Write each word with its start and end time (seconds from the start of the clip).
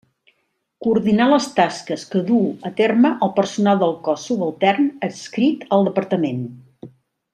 Coordinar 0.85 1.27
les 1.33 1.43
tasques 1.59 2.05
que 2.13 2.21
duu 2.29 2.47
a 2.69 2.73
terme 2.81 3.11
el 3.27 3.33
personal 3.41 3.83
del 3.83 3.93
cos 4.09 4.25
subaltern 4.31 4.89
adscrit 5.09 5.69
al 5.79 5.87
Departament. 5.91 6.43